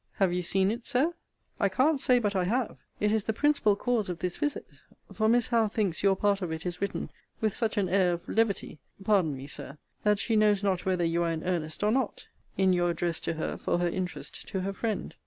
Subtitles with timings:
[0.13, 1.13] Have you seen it, Sir?
[1.59, 2.79] I can't say but I have.
[2.99, 4.65] It is the principal cause of this visit:
[5.13, 8.27] for Miss Howe thinks your part of it is written with such an air of
[8.27, 12.29] levity pardon me, Sir that she knows not whether you are in earnest or not,
[12.57, 15.13] in your address to her for her interest to her friend.